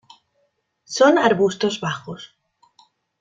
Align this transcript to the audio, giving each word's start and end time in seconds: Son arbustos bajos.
Son 0.97 1.19
arbustos 1.19 1.79
bajos. 1.79 2.33